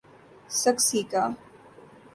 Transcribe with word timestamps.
سکسیکا 0.61 1.23